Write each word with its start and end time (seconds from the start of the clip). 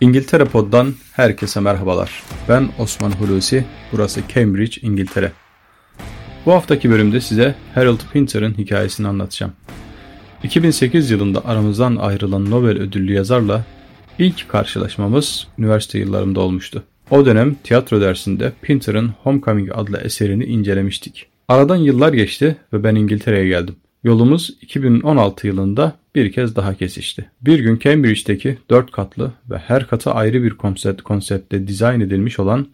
İngiltere 0.00 0.44
Pod'dan 0.44 0.94
herkese 1.12 1.60
merhabalar. 1.60 2.22
Ben 2.48 2.68
Osman 2.78 3.10
Hulusi, 3.10 3.64
burası 3.92 4.20
Cambridge, 4.34 4.80
İngiltere. 4.82 5.32
Bu 6.46 6.52
haftaki 6.52 6.90
bölümde 6.90 7.20
size 7.20 7.54
Harold 7.74 8.00
Pinter'ın 8.12 8.54
hikayesini 8.58 9.08
anlatacağım. 9.08 9.52
2008 10.42 11.10
yılında 11.10 11.44
aramızdan 11.44 11.96
ayrılan 11.96 12.50
Nobel 12.50 12.78
ödüllü 12.78 13.12
yazarla 13.12 13.64
ilk 14.18 14.48
karşılaşmamız 14.48 15.48
üniversite 15.58 15.98
yıllarımda 15.98 16.40
olmuştu. 16.40 16.82
O 17.10 17.26
dönem 17.26 17.56
tiyatro 17.64 18.00
dersinde 18.00 18.52
Pinter'ın 18.62 19.08
Homecoming 19.22 19.70
adlı 19.74 20.00
eserini 20.00 20.44
incelemiştik. 20.44 21.26
Aradan 21.48 21.76
yıllar 21.76 22.12
geçti 22.12 22.56
ve 22.72 22.84
ben 22.84 22.94
İngiltere'ye 22.94 23.48
geldim. 23.48 23.76
Yolumuz 24.04 24.50
2016 24.62 25.46
yılında 25.46 25.96
bir 26.14 26.32
kez 26.32 26.56
daha 26.56 26.74
kesişti. 26.74 27.30
Bir 27.40 27.58
gün 27.58 27.78
Cambridge'deki 27.78 28.58
dört 28.70 28.92
katlı 28.92 29.32
ve 29.50 29.58
her 29.58 29.86
katı 29.86 30.10
ayrı 30.10 30.42
bir 30.42 30.50
konsept, 30.50 31.02
konseptte 31.02 31.68
dizayn 31.68 32.00
edilmiş 32.00 32.38
olan 32.38 32.66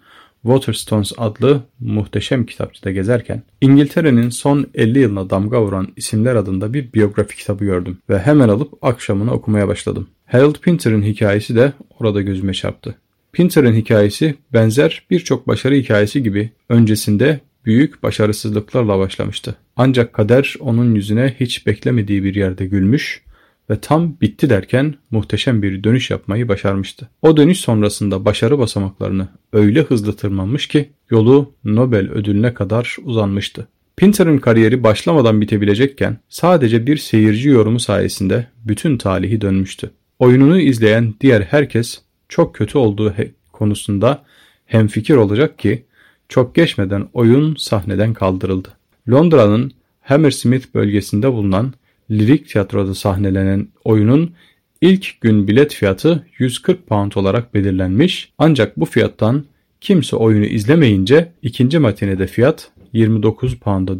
Waterstones 0.42 1.12
adlı 1.16 1.62
muhteşem 1.80 2.46
kitapçıda 2.46 2.90
gezerken 2.90 3.42
İngiltere'nin 3.60 4.30
son 4.30 4.66
50 4.74 4.98
yılına 4.98 5.30
damga 5.30 5.62
vuran 5.62 5.88
isimler 5.96 6.36
adında 6.36 6.74
bir 6.74 6.92
biyografi 6.92 7.36
kitabı 7.36 7.64
gördüm 7.64 7.98
ve 8.10 8.18
hemen 8.18 8.48
alıp 8.48 8.84
akşamını 8.84 9.32
okumaya 9.32 9.68
başladım. 9.68 10.08
Harold 10.26 10.54
Pinter'ın 10.54 11.02
hikayesi 11.02 11.56
de 11.56 11.72
orada 12.00 12.22
gözüme 12.22 12.52
çarptı. 12.52 12.94
Pinter'ın 13.32 13.74
hikayesi 13.74 14.34
benzer 14.52 15.02
birçok 15.10 15.48
başarı 15.48 15.74
hikayesi 15.74 16.22
gibi 16.22 16.50
öncesinde 16.68 17.40
büyük 17.66 18.02
başarısızlıklarla 18.02 18.98
başlamıştı. 18.98 19.56
Ancak 19.76 20.12
kader 20.12 20.54
onun 20.60 20.94
yüzüne 20.94 21.34
hiç 21.40 21.66
beklemediği 21.66 22.24
bir 22.24 22.34
yerde 22.34 22.66
gülmüş 22.66 23.22
ve 23.70 23.80
tam 23.80 24.20
bitti 24.20 24.50
derken 24.50 24.94
muhteşem 25.10 25.62
bir 25.62 25.84
dönüş 25.84 26.10
yapmayı 26.10 26.48
başarmıştı. 26.48 27.08
O 27.22 27.36
dönüş 27.36 27.60
sonrasında 27.60 28.24
başarı 28.24 28.58
basamaklarını 28.58 29.28
öyle 29.52 29.82
hızlı 29.82 30.16
tırmanmış 30.16 30.66
ki 30.66 30.90
yolu 31.10 31.52
Nobel 31.64 32.10
ödülüne 32.10 32.54
kadar 32.54 32.96
uzanmıştı. 33.04 33.68
Pinter'ın 33.96 34.38
kariyeri 34.38 34.82
başlamadan 34.82 35.40
bitebilecekken 35.40 36.18
sadece 36.28 36.86
bir 36.86 36.96
seyirci 36.96 37.48
yorumu 37.48 37.80
sayesinde 37.80 38.46
bütün 38.64 38.98
talihi 38.98 39.40
dönmüştü. 39.40 39.90
Oyununu 40.18 40.60
izleyen 40.60 41.14
diğer 41.20 41.40
herkes 41.40 42.02
çok 42.28 42.54
kötü 42.54 42.78
olduğu 42.78 43.14
konusunda 43.52 44.24
hemfikir 44.66 45.14
olacak 45.14 45.58
ki 45.58 45.85
çok 46.28 46.54
geçmeden 46.54 47.08
oyun 47.12 47.54
sahneden 47.54 48.14
kaldırıldı. 48.14 48.68
Londra'nın 49.10 49.72
Hammersmith 50.00 50.74
bölgesinde 50.74 51.32
bulunan 51.32 51.72
Lirik 52.10 52.48
Tiyatro'da 52.48 52.94
sahnelenen 52.94 53.68
oyunun 53.84 54.32
ilk 54.80 55.20
gün 55.20 55.48
bilet 55.48 55.74
fiyatı 55.74 56.26
140 56.38 56.86
pound 56.86 57.12
olarak 57.12 57.54
belirlenmiş 57.54 58.32
ancak 58.38 58.76
bu 58.76 58.84
fiyattan 58.84 59.44
kimse 59.80 60.16
oyunu 60.16 60.44
izlemeyince 60.44 61.32
ikinci 61.42 61.78
matinede 61.78 62.26
fiyat 62.26 62.70
29 62.92 63.56
pound'a 63.56 63.94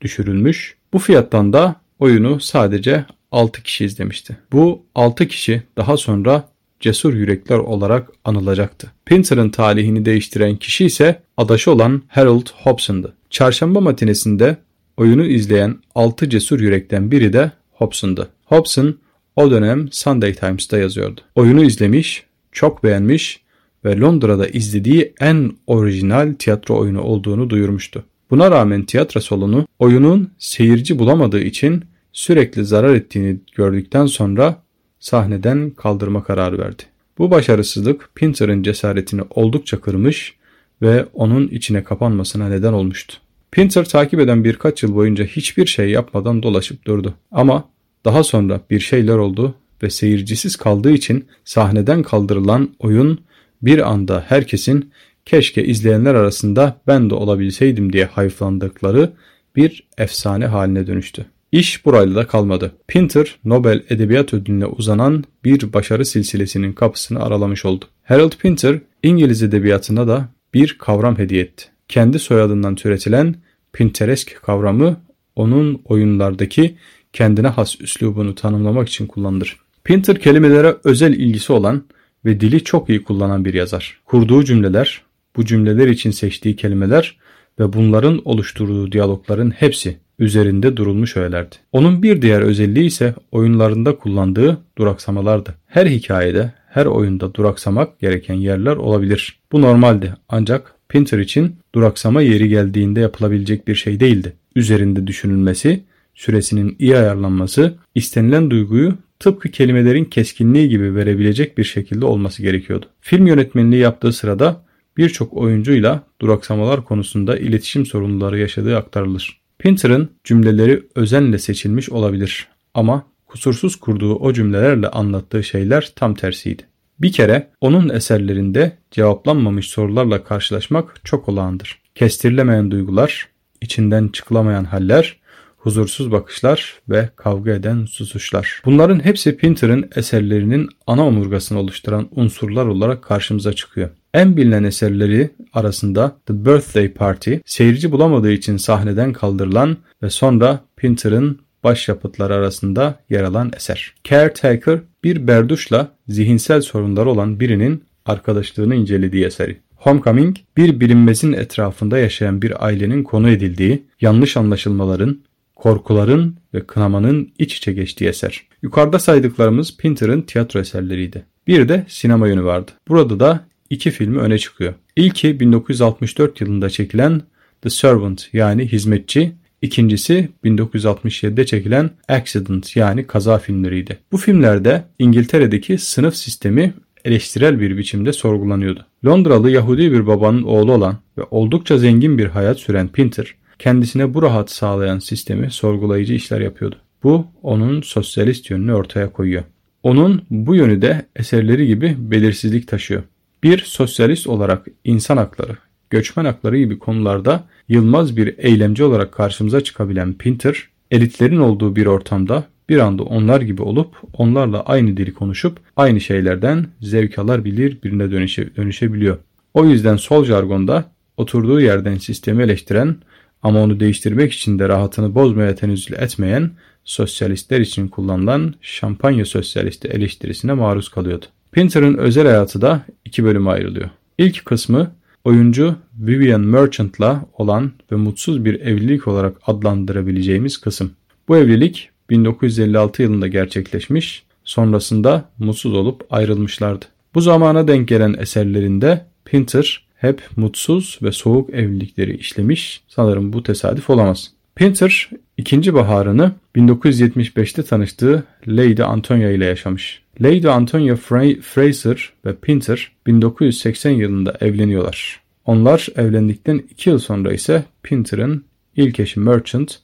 düşürülmüş. 0.00 0.76
Bu 0.92 0.98
fiyattan 0.98 1.52
da 1.52 1.76
oyunu 1.98 2.40
sadece 2.40 3.04
6 3.32 3.62
kişi 3.62 3.84
izlemişti. 3.84 4.36
Bu 4.52 4.82
6 4.94 5.28
kişi 5.28 5.62
daha 5.76 5.96
sonra 5.96 6.48
cesur 6.82 7.14
yürekler 7.14 7.58
olarak 7.58 8.10
anılacaktı. 8.24 8.90
Pinter'ın 9.06 9.50
talihini 9.50 10.04
değiştiren 10.04 10.56
kişi 10.56 10.84
ise 10.84 11.22
adaşı 11.36 11.72
olan 11.72 12.02
Harold 12.08 12.46
Hobson'dı. 12.62 13.12
Çarşamba 13.30 13.80
matinesinde 13.80 14.56
oyunu 14.96 15.24
izleyen 15.24 15.78
6 15.94 16.30
cesur 16.30 16.60
yürekten 16.60 17.10
biri 17.10 17.32
de 17.32 17.50
Hobson'dı. 17.72 18.28
Hobson 18.44 18.98
o 19.36 19.50
dönem 19.50 19.88
Sunday 19.92 20.34
Times'ta 20.34 20.78
yazıyordu. 20.78 21.20
Oyunu 21.34 21.64
izlemiş, 21.64 22.26
çok 22.52 22.84
beğenmiş 22.84 23.40
ve 23.84 23.98
Londra'da 23.98 24.46
izlediği 24.46 25.12
en 25.20 25.52
orijinal 25.66 26.34
tiyatro 26.38 26.78
oyunu 26.78 27.00
olduğunu 27.02 27.50
duyurmuştu. 27.50 28.04
Buna 28.30 28.50
rağmen 28.50 28.84
tiyatro 28.84 29.20
salonu 29.20 29.66
oyunun 29.78 30.30
seyirci 30.38 30.98
bulamadığı 30.98 31.40
için 31.40 31.84
sürekli 32.12 32.64
zarar 32.64 32.94
ettiğini 32.94 33.36
gördükten 33.54 34.06
sonra 34.06 34.62
sahneden 35.02 35.70
kaldırma 35.70 36.24
kararı 36.24 36.58
verdi. 36.58 36.82
Bu 37.18 37.30
başarısızlık 37.30 38.10
Pinter'ın 38.14 38.62
cesaretini 38.62 39.22
oldukça 39.30 39.80
kırmış 39.80 40.34
ve 40.82 41.06
onun 41.12 41.48
içine 41.48 41.84
kapanmasına 41.84 42.48
neden 42.48 42.72
olmuştu. 42.72 43.16
Pinter 43.50 43.84
takip 43.84 44.20
eden 44.20 44.44
birkaç 44.44 44.82
yıl 44.82 44.94
boyunca 44.94 45.24
hiçbir 45.24 45.66
şey 45.66 45.90
yapmadan 45.90 46.42
dolaşıp 46.42 46.86
durdu. 46.86 47.14
Ama 47.32 47.68
daha 48.04 48.24
sonra 48.24 48.60
bir 48.70 48.80
şeyler 48.80 49.16
oldu 49.16 49.54
ve 49.82 49.90
seyircisiz 49.90 50.56
kaldığı 50.56 50.92
için 50.92 51.24
sahneden 51.44 52.02
kaldırılan 52.02 52.74
oyun 52.78 53.18
bir 53.62 53.90
anda 53.90 54.24
herkesin 54.28 54.90
keşke 55.24 55.64
izleyenler 55.64 56.14
arasında 56.14 56.80
ben 56.86 57.10
de 57.10 57.14
olabilseydim 57.14 57.92
diye 57.92 58.04
hayıflandıkları 58.04 59.12
bir 59.56 59.88
efsane 59.98 60.46
haline 60.46 60.86
dönüştü. 60.86 61.26
İş 61.52 61.84
burayla 61.84 62.16
da 62.16 62.26
kalmadı. 62.26 62.72
Pinter, 62.88 63.38
Nobel 63.44 63.82
Edebiyat 63.88 64.34
Ödülüne 64.34 64.66
uzanan 64.66 65.24
bir 65.44 65.72
başarı 65.72 66.04
silsilesinin 66.04 66.72
kapısını 66.72 67.22
aralamış 67.22 67.64
oldu. 67.64 67.84
Harold 68.02 68.32
Pinter, 68.32 68.78
İngiliz 69.02 69.42
edebiyatına 69.42 70.08
da 70.08 70.28
bir 70.54 70.76
kavram 70.78 71.18
hediye 71.18 71.42
etti. 71.42 71.64
Kendi 71.88 72.18
soyadından 72.18 72.74
türetilen 72.74 73.34
Pinteresk 73.72 74.42
kavramı 74.42 75.00
onun 75.36 75.82
oyunlardaki 75.84 76.76
kendine 77.12 77.48
has 77.48 77.80
üslubunu 77.80 78.34
tanımlamak 78.34 78.88
için 78.88 79.06
kullanılır. 79.06 79.56
Pinter 79.84 80.18
kelimelere 80.18 80.76
özel 80.84 81.12
ilgisi 81.12 81.52
olan 81.52 81.84
ve 82.24 82.40
dili 82.40 82.64
çok 82.64 82.88
iyi 82.88 83.02
kullanan 83.02 83.44
bir 83.44 83.54
yazar. 83.54 84.00
Kurduğu 84.04 84.44
cümleler, 84.44 85.02
bu 85.36 85.44
cümleler 85.44 85.88
için 85.88 86.10
seçtiği 86.10 86.56
kelimeler 86.56 87.18
ve 87.58 87.72
bunların 87.72 88.20
oluşturduğu 88.24 88.92
diyalogların 88.92 89.50
hepsi 89.50 89.96
üzerinde 90.18 90.76
durulmuş 90.76 91.16
öğelerdi. 91.16 91.56
Onun 91.72 92.02
bir 92.02 92.22
diğer 92.22 92.40
özelliği 92.40 92.86
ise 92.86 93.14
oyunlarında 93.32 93.96
kullandığı 93.96 94.58
duraksamalardı. 94.78 95.54
Her 95.66 95.86
hikayede, 95.86 96.52
her 96.68 96.86
oyunda 96.86 97.34
duraksamak 97.34 98.00
gereken 98.00 98.34
yerler 98.34 98.76
olabilir. 98.76 99.38
Bu 99.52 99.62
normaldi 99.62 100.14
ancak 100.28 100.74
Pinter 100.88 101.18
için 101.18 101.56
duraksama 101.74 102.22
yeri 102.22 102.48
geldiğinde 102.48 103.00
yapılabilecek 103.00 103.68
bir 103.68 103.74
şey 103.74 104.00
değildi. 104.00 104.32
Üzerinde 104.56 105.06
düşünülmesi, 105.06 105.84
süresinin 106.14 106.76
iyi 106.78 106.96
ayarlanması, 106.96 107.74
istenilen 107.94 108.50
duyguyu 108.50 108.94
tıpkı 109.18 109.48
kelimelerin 109.48 110.04
keskinliği 110.04 110.68
gibi 110.68 110.94
verebilecek 110.94 111.58
bir 111.58 111.64
şekilde 111.64 112.06
olması 112.06 112.42
gerekiyordu. 112.42 112.86
Film 113.00 113.26
yönetmenliği 113.26 113.82
yaptığı 113.82 114.12
sırada 114.12 114.64
birçok 114.96 115.32
oyuncuyla 115.34 116.02
duraksamalar 116.20 116.84
konusunda 116.84 117.38
iletişim 117.38 117.86
sorunları 117.86 118.38
yaşadığı 118.38 118.76
aktarılır. 118.76 119.41
Pinter'ın 119.62 120.10
cümleleri 120.24 120.82
özenle 120.94 121.38
seçilmiş 121.38 121.90
olabilir 121.90 122.48
ama 122.74 123.06
kusursuz 123.26 123.76
kurduğu 123.76 124.14
o 124.14 124.32
cümlelerle 124.32 124.88
anlattığı 124.88 125.42
şeyler 125.44 125.92
tam 125.96 126.14
tersiydi. 126.14 126.62
Bir 126.98 127.12
kere 127.12 127.50
onun 127.60 127.88
eserlerinde 127.88 128.78
cevaplanmamış 128.90 129.66
sorularla 129.68 130.24
karşılaşmak 130.24 131.00
çok 131.04 131.28
olağandır. 131.28 131.82
Kestirilemeyen 131.94 132.70
duygular, 132.70 133.28
içinden 133.60 134.08
çıkılamayan 134.08 134.64
haller, 134.64 135.20
huzursuz 135.62 136.12
bakışlar 136.12 136.80
ve 136.88 137.08
kavga 137.16 137.52
eden 137.52 137.84
susuşlar. 137.84 138.62
Bunların 138.64 139.04
hepsi 139.04 139.36
Pinter'ın 139.36 139.90
eserlerinin 139.96 140.68
ana 140.86 141.06
omurgasını 141.06 141.58
oluşturan 141.58 142.08
unsurlar 142.10 142.66
olarak 142.66 143.02
karşımıza 143.02 143.52
çıkıyor. 143.52 143.90
En 144.14 144.36
bilinen 144.36 144.64
eserleri 144.64 145.30
arasında 145.52 146.16
The 146.26 146.44
Birthday 146.44 146.92
Party, 146.92 147.34
seyirci 147.44 147.92
bulamadığı 147.92 148.32
için 148.32 148.56
sahneden 148.56 149.12
kaldırılan 149.12 149.76
ve 150.02 150.10
sonra 150.10 150.60
Pinter'ın 150.76 151.38
başyapıtları 151.64 152.34
arasında 152.34 152.98
yer 153.10 153.22
alan 153.22 153.52
eser. 153.56 153.94
Caretaker 154.04 154.78
bir 155.04 155.26
berduşla 155.26 155.88
zihinsel 156.08 156.60
sorunları 156.60 157.10
olan 157.10 157.40
birinin 157.40 157.84
arkadaşlığını 158.06 158.74
incelediği 158.74 159.24
eseri. 159.24 159.60
Homecoming 159.76 160.36
bir 160.56 160.80
bilinmezin 160.80 161.32
etrafında 161.32 161.98
yaşayan 161.98 162.42
bir 162.42 162.66
ailenin 162.66 163.02
konu 163.02 163.30
edildiği, 163.30 163.82
yanlış 164.00 164.36
anlaşılmaların, 164.36 165.18
korkuların 165.62 166.36
ve 166.54 166.66
kınamanın 166.66 167.32
iç 167.38 167.56
içe 167.56 167.72
geçtiği 167.72 168.08
eser. 168.08 168.42
Yukarıda 168.62 168.98
saydıklarımız 168.98 169.76
Pinter'ın 169.76 170.22
tiyatro 170.22 170.60
eserleriydi. 170.60 171.24
Bir 171.46 171.68
de 171.68 171.86
sinema 171.88 172.28
yönü 172.28 172.44
vardı. 172.44 172.70
Burada 172.88 173.20
da 173.20 173.44
iki 173.70 173.90
filmi 173.90 174.18
öne 174.18 174.38
çıkıyor. 174.38 174.74
İlki 174.96 175.40
1964 175.40 176.40
yılında 176.40 176.70
çekilen 176.70 177.22
The 177.62 177.70
Servant 177.70 178.28
yani 178.32 178.72
Hizmetçi, 178.72 179.32
İkincisi 179.62 180.28
1967'de 180.44 181.46
çekilen 181.46 181.90
Accident 182.08 182.76
yani 182.76 183.06
kaza 183.06 183.38
filmleriydi. 183.38 183.98
Bu 184.12 184.16
filmlerde 184.16 184.84
İngiltere'deki 184.98 185.78
sınıf 185.78 186.16
sistemi 186.16 186.74
eleştirel 187.04 187.60
bir 187.60 187.76
biçimde 187.76 188.12
sorgulanıyordu. 188.12 188.86
Londralı 189.04 189.50
Yahudi 189.50 189.92
bir 189.92 190.06
babanın 190.06 190.42
oğlu 190.42 190.72
olan 190.72 190.96
ve 191.18 191.22
oldukça 191.30 191.78
zengin 191.78 192.18
bir 192.18 192.26
hayat 192.26 192.58
süren 192.58 192.88
Pinter, 192.88 193.34
kendisine 193.62 194.14
bu 194.14 194.22
rahat 194.22 194.50
sağlayan 194.50 194.98
sistemi 194.98 195.50
sorgulayıcı 195.50 196.14
işler 196.14 196.40
yapıyordu. 196.40 196.76
Bu 197.02 197.26
onun 197.42 197.80
sosyalist 197.80 198.50
yönünü 198.50 198.74
ortaya 198.74 199.12
koyuyor. 199.12 199.42
Onun 199.82 200.22
bu 200.30 200.54
yönü 200.54 200.82
de 200.82 201.06
eserleri 201.16 201.66
gibi 201.66 201.96
belirsizlik 201.98 202.68
taşıyor. 202.68 203.02
Bir 203.42 203.58
sosyalist 203.58 204.26
olarak 204.26 204.66
insan 204.84 205.16
hakları, 205.16 205.56
göçmen 205.90 206.24
hakları 206.24 206.58
gibi 206.58 206.78
konularda 206.78 207.44
yılmaz 207.68 208.16
bir 208.16 208.34
eylemci 208.38 208.84
olarak 208.84 209.12
karşımıza 209.12 209.60
çıkabilen 209.60 210.14
Pinter, 210.14 210.68
elitlerin 210.90 211.38
olduğu 211.38 211.76
bir 211.76 211.86
ortamda 211.86 212.44
bir 212.68 212.78
anda 212.78 213.02
onlar 213.02 213.40
gibi 213.40 213.62
olup 213.62 213.94
onlarla 214.12 214.62
aynı 214.62 214.96
dili 214.96 215.14
konuşup 215.14 215.60
aynı 215.76 216.00
şeylerden 216.00 216.66
zevk 216.80 217.18
alabilir 217.18 217.78
birine 217.84 218.10
dönüşe, 218.10 218.56
dönüşebiliyor. 218.56 219.18
O 219.54 219.64
yüzden 219.64 219.96
sol 219.96 220.24
jargonda 220.24 220.84
oturduğu 221.16 221.60
yerden 221.60 221.96
sistemi 221.96 222.42
eleştiren 222.42 222.96
ama 223.42 223.62
onu 223.62 223.80
değiştirmek 223.80 224.32
için 224.32 224.58
de 224.58 224.68
rahatını 224.68 225.14
bozmaya 225.14 225.54
tenezzül 225.54 225.94
etmeyen 225.94 226.50
sosyalistler 226.84 227.60
için 227.60 227.88
kullanılan 227.88 228.54
şampanya 228.60 229.24
sosyalisti 229.24 229.88
eleştirisine 229.88 230.52
maruz 230.52 230.88
kalıyordu. 230.88 231.26
Pinter'ın 231.52 231.94
özel 231.94 232.26
hayatı 232.26 232.60
da 232.60 232.82
iki 233.04 233.24
bölüme 233.24 233.50
ayrılıyor. 233.50 233.90
İlk 234.18 234.44
kısmı 234.44 234.92
oyuncu 235.24 235.76
Vivian 235.98 236.40
Merchant'la 236.40 237.26
olan 237.38 237.72
ve 237.92 237.96
mutsuz 237.96 238.44
bir 238.44 238.60
evlilik 238.60 239.08
olarak 239.08 239.36
adlandırabileceğimiz 239.46 240.56
kısım. 240.56 240.92
Bu 241.28 241.36
evlilik 241.36 241.90
1956 242.10 243.02
yılında 243.02 243.28
gerçekleşmiş, 243.28 244.22
sonrasında 244.44 245.28
mutsuz 245.38 245.74
olup 245.74 246.06
ayrılmışlardı. 246.10 246.84
Bu 247.14 247.20
zamana 247.20 247.68
denk 247.68 247.88
gelen 247.88 248.14
eserlerinde 248.18 249.06
Pinter 249.24 249.86
hep 250.02 250.22
mutsuz 250.36 250.98
ve 251.02 251.12
soğuk 251.12 251.50
evlilikleri 251.50 252.16
işlemiş. 252.16 252.82
Sanırım 252.88 253.32
bu 253.32 253.42
tesadüf 253.42 253.90
olamaz. 253.90 254.32
Pinter 254.56 255.10
ikinci 255.36 255.74
baharını 255.74 256.32
1975'te 256.56 257.62
tanıştığı 257.62 258.24
Lady 258.46 258.82
Antonia 258.82 259.30
ile 259.30 259.44
yaşamış. 259.44 260.02
Lady 260.20 260.48
Antonia 260.48 260.96
Fraser 261.42 262.12
ve 262.24 262.36
Pinter 262.36 262.92
1980 263.06 263.90
yılında 263.90 264.36
evleniyorlar. 264.40 265.20
Onlar 265.44 265.88
evlendikten 265.96 266.62
2 266.70 266.90
yıl 266.90 266.98
sonra 266.98 267.32
ise 267.32 267.64
Pinter'ın 267.82 268.44
ilk 268.76 269.00
eşi 269.00 269.20
Merchant 269.20 269.78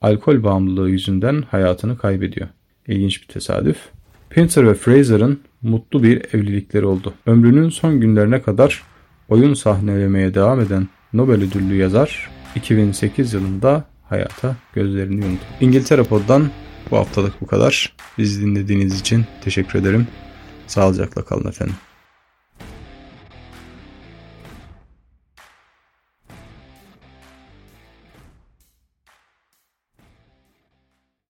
alkol 0.00 0.42
bağımlılığı 0.42 0.90
yüzünden 0.90 1.42
hayatını 1.50 1.98
kaybediyor. 1.98 2.48
İlginç 2.88 3.22
bir 3.22 3.26
tesadüf. 3.26 3.76
Pinter 4.30 4.66
ve 4.66 4.74
Fraser'ın 4.74 5.40
mutlu 5.62 6.02
bir 6.02 6.22
evlilikleri 6.34 6.86
oldu. 6.86 7.14
Ömrünün 7.26 7.68
son 7.68 8.00
günlerine 8.00 8.42
kadar 8.42 8.82
oyun 9.34 9.54
sahnelemeye 9.54 10.34
devam 10.34 10.60
eden 10.60 10.88
Nobel 11.12 11.42
ödüllü 11.42 11.74
yazar 11.76 12.30
2008 12.54 13.32
yılında 13.32 13.84
hayata 14.08 14.56
gözlerini 14.72 15.24
yumdu. 15.24 15.40
İngiltere 15.60 16.02
Pod'dan 16.02 16.50
bu 16.90 16.96
haftalık 16.96 17.40
bu 17.40 17.46
kadar. 17.46 17.96
Bizi 18.18 18.42
dinlediğiniz 18.42 19.00
için 19.00 19.24
teşekkür 19.44 19.78
ederim. 19.78 20.06
Sağlıcakla 20.66 21.24
kalın 21.24 21.48
efendim. 21.48 21.74